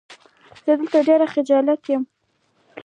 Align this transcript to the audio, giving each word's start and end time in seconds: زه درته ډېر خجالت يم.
زه 0.63 0.73
درته 0.79 0.99
ډېر 1.07 1.21
خجالت 1.33 1.81
يم. 1.93 2.03